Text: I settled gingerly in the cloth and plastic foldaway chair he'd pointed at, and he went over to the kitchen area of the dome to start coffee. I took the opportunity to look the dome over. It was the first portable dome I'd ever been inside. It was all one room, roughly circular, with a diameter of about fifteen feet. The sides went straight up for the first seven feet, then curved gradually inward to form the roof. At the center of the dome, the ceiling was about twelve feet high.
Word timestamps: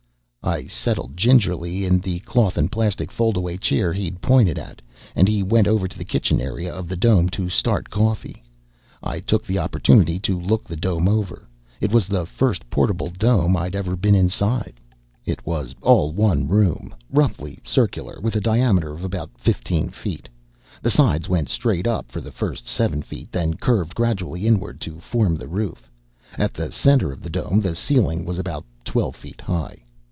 I 0.43 0.65
settled 0.65 1.15
gingerly 1.15 1.85
in 1.85 1.99
the 1.99 2.17
cloth 2.21 2.57
and 2.57 2.71
plastic 2.71 3.11
foldaway 3.11 3.57
chair 3.59 3.93
he'd 3.93 4.21
pointed 4.21 4.57
at, 4.57 4.81
and 5.15 5.27
he 5.27 5.43
went 5.43 5.67
over 5.67 5.87
to 5.87 5.97
the 5.97 6.03
kitchen 6.03 6.41
area 6.41 6.73
of 6.73 6.87
the 6.89 6.97
dome 6.97 7.29
to 7.29 7.47
start 7.47 7.91
coffee. 7.91 8.43
I 9.03 9.19
took 9.19 9.45
the 9.45 9.59
opportunity 9.59 10.17
to 10.21 10.39
look 10.41 10.63
the 10.65 10.75
dome 10.75 11.07
over. 11.07 11.47
It 11.79 11.91
was 11.91 12.07
the 12.07 12.25
first 12.25 12.67
portable 12.71 13.11
dome 13.11 13.55
I'd 13.55 13.75
ever 13.75 13.95
been 13.95 14.15
inside. 14.15 14.73
It 15.27 15.45
was 15.45 15.75
all 15.79 16.11
one 16.11 16.47
room, 16.47 16.95
roughly 17.11 17.59
circular, 17.63 18.19
with 18.19 18.35
a 18.35 18.41
diameter 18.41 18.93
of 18.95 19.03
about 19.03 19.29
fifteen 19.37 19.89
feet. 19.89 20.27
The 20.81 20.89
sides 20.91 21.29
went 21.29 21.49
straight 21.49 21.85
up 21.85 22.11
for 22.11 22.19
the 22.19 22.31
first 22.31 22.67
seven 22.67 23.03
feet, 23.03 23.31
then 23.31 23.53
curved 23.53 23.93
gradually 23.93 24.47
inward 24.47 24.81
to 24.81 24.99
form 24.99 25.35
the 25.35 25.47
roof. 25.47 25.87
At 26.35 26.55
the 26.55 26.71
center 26.71 27.11
of 27.11 27.21
the 27.21 27.29
dome, 27.29 27.59
the 27.59 27.75
ceiling 27.75 28.25
was 28.25 28.39
about 28.39 28.65
twelve 28.83 29.15
feet 29.15 29.39
high. 29.39 29.83